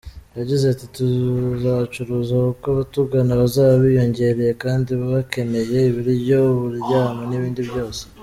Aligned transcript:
Yagize 0.37 0.63
ati“Tuzacuruza 0.69 2.33
kuko 2.47 2.65
abatugana 2.73 3.31
bazaba 3.41 3.73
biyongereye 3.83 4.53
kandi 4.63 4.89
bakeneye 5.11 5.77
ibiryo, 5.89 6.37
uburyamo 6.53 7.21
n’ibindi 7.29 7.61
byose. 7.69 8.01